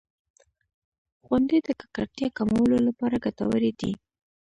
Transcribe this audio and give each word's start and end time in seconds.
•غونډۍ 1.27 1.59
د 1.63 1.69
ککړتیا 1.81 2.27
کمولو 2.37 2.77
لپاره 2.87 3.21
ګټورې 3.25 3.71
دي. 3.79 3.91